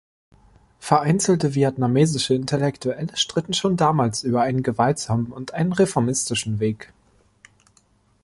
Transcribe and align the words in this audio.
Vereinzelte 0.79 1.53
vietnamesische 1.53 2.33
Intellektuelle 2.33 3.15
stritten 3.15 3.53
schon 3.53 3.77
damals 3.77 4.23
über 4.23 4.41
einen 4.41 4.63
„gewaltsamen“ 4.63 5.31
und 5.31 5.53
einen 5.53 5.73
„reformistischen“ 5.73 6.59
Weg. 6.59 6.91